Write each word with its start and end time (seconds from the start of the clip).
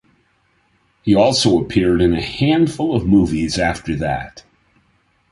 He 1.03 1.13
also 1.13 1.59
appeared 1.59 2.01
in 2.01 2.11
a 2.15 2.21
handful 2.23 2.95
of 2.95 3.05
movies 3.05 3.59
after 3.59 3.95
that. 3.97 4.43